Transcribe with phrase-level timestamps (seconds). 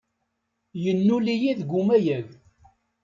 [0.83, 2.27] Yennul-iyi deg umayeg.